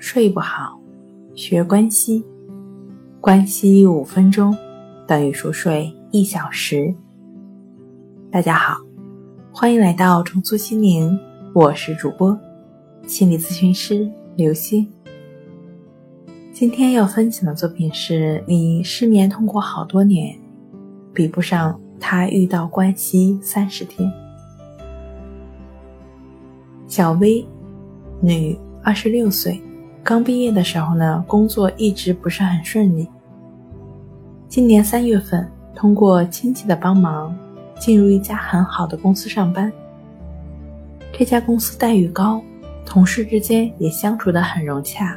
[0.00, 0.80] 睡不好，
[1.34, 2.24] 学关西，
[3.20, 4.56] 关西五分钟
[5.08, 6.94] 等于熟睡一小时。
[8.30, 8.80] 大家好，
[9.52, 11.18] 欢迎来到重塑心灵，
[11.52, 12.38] 我是主播
[13.08, 14.88] 心理咨询师刘星。
[16.52, 20.38] 今天要分享的作品是你失眠痛苦好多年，
[21.12, 24.08] 比不上他遇到关西三十天。
[26.86, 27.44] 小薇，
[28.20, 29.60] 女，二十六岁。
[30.08, 33.06] 刚毕业的时候呢，工作一直不是很顺利。
[34.48, 37.36] 今年三月份，通过亲戚的帮忙，
[37.78, 39.70] 进入一家很好的公司上班。
[41.12, 42.40] 这家公司待遇高，
[42.86, 45.14] 同事之间也相处得很融洽，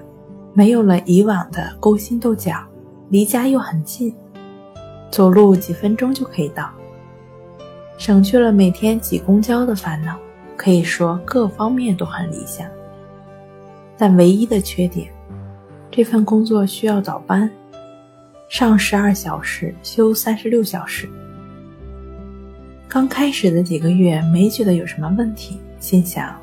[0.52, 2.62] 没有了以往的勾心斗角，
[3.08, 4.14] 离家又很近，
[5.09, 6.70] 走路几分钟就可以到，
[7.98, 10.17] 省去了每天挤公交的烦恼，
[10.58, 12.67] 可以说各方面都很理想。
[14.01, 15.13] 但唯一的缺点，
[15.91, 17.47] 这份工作需要早班，
[18.49, 21.08] 上十二小时，休三十六小时。
[22.88, 26.35] 刚开始的几个月没觉得有什么问题，心想，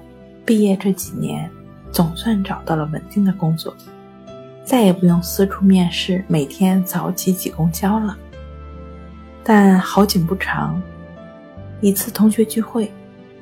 [0.45, 1.51] 毕业这几年
[1.91, 3.75] 总算找到了稳定的工作，
[4.63, 8.17] 再也不用四处面试，每天早起挤公交了。
[9.43, 10.81] 但好景不长，
[11.81, 12.89] 一次同学聚会，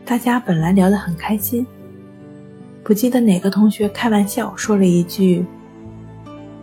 [0.07, 1.67] 大家本来聊得很开心。
[2.87, 5.45] 不记得哪个同学开玩笑说了一句：“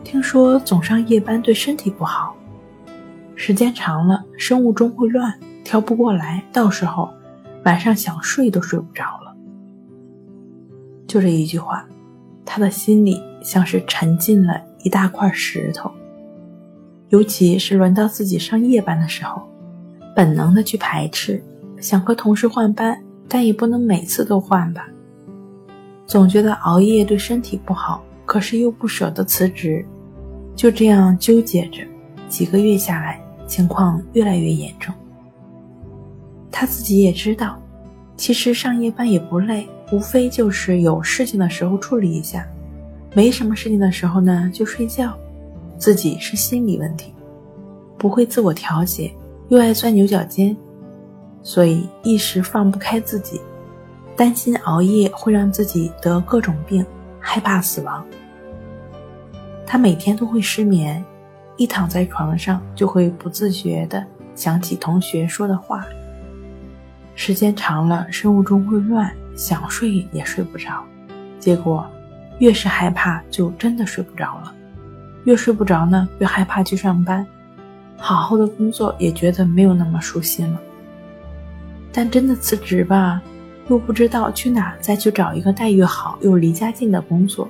[0.05, 2.33] 听说总上夜班对身体不好，
[3.35, 7.11] 时间长了生物钟会乱，调不过来，到时候
[7.65, 9.35] 晚上想睡都睡不着了。”
[11.05, 11.85] 就这一句话，
[12.45, 15.91] 他的心里像是沉进了一大块石头。
[17.09, 19.41] 尤其是轮到自己上夜班的时候，
[20.15, 21.43] 本能的去排斥，
[21.81, 24.87] 想和同事换班，但也不能每次都换吧。
[26.05, 29.85] 总觉得熬夜对身体不好，可是又不舍得辞职，
[30.55, 31.83] 就这样纠结着，
[32.27, 34.93] 几个月下来，情况越来越严重。
[36.51, 37.59] 他自己也知道，
[38.15, 42.45] 其实上夜班也不累，无非就是有事情的时候处理一下，
[43.15, 45.17] 没什么事情的时候呢就睡觉。
[45.75, 47.11] 自己是心理问题，
[47.97, 49.11] 不会自我调节，
[49.49, 50.55] 又爱钻牛角尖，
[51.41, 53.41] 所以一时放不开自己。
[54.15, 56.85] 担心熬夜会让自己得各种病，
[57.19, 58.05] 害怕死亡。
[59.65, 61.03] 他每天都会失眠，
[61.57, 65.83] 一躺在床上就会不自觉地想起同学说的话。
[67.15, 70.83] 时间长了，生物钟会乱，想睡也睡不着。
[71.39, 71.85] 结果，
[72.39, 74.53] 越是害怕，就真的睡不着了。
[75.23, 77.25] 越睡不着呢，越害怕去上班，
[77.97, 80.59] 好好的工作也觉得没有那么舒心了。
[81.91, 83.21] 但真的辞职吧。
[83.69, 87.49] 又不知道去哪再去找一个待遇好又离家近的工作，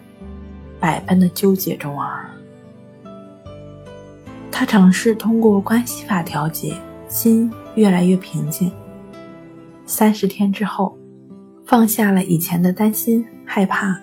[0.79, 2.29] 百般的纠结中啊。
[4.51, 6.75] 他尝试通过关系法调节，
[7.07, 8.71] 心越来越平静。
[9.85, 10.95] 三十天之后，
[11.65, 13.99] 放下了以前的担心、害怕，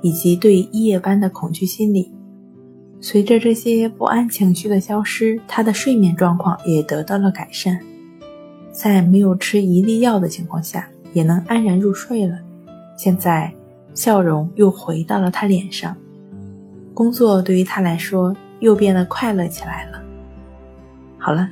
[0.00, 2.10] 以及对夜班的恐惧心理。
[3.00, 7.78] 随着这些不安情绪的消失，他的睡眠状况也得到了改善。
[8.72, 10.88] 在没有吃一粒药的情况下。
[11.12, 12.38] 也能安然入睡了，
[12.96, 13.52] 现在
[13.94, 15.96] 笑容又回到了他脸上，
[16.94, 20.02] 工作对于他来说又变得快乐起来了。
[21.18, 21.48] 好了，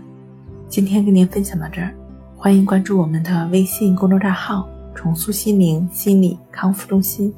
[0.68, 1.92] 今天跟您分享到这儿，
[2.36, 7.32] 欢迎关注我们的微信公众账号“重塑心灵心理康复中心”，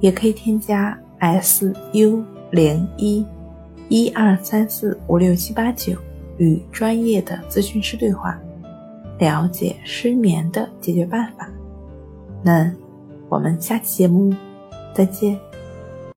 [0.00, 3.24] 也可以添加 s u 零一
[3.88, 5.94] 一二三四五六七八九
[6.38, 8.38] 与专业的咨询师对话。
[9.20, 11.48] 了解失眠的解决办法，
[12.42, 12.72] 那
[13.28, 14.34] 我们下期节目
[14.92, 15.38] 再见。